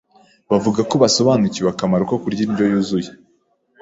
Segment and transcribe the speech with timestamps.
[0.49, 3.09] bavuga ko basobanukiwe akamaro ko kurya indyo yuzuye